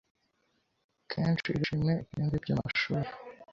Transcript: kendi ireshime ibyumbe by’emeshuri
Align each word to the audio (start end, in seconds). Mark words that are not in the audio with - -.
kendi 1.11 1.37
ireshime 1.49 1.93
ibyumbe 2.01 2.35
by’emeshuri 2.43 3.09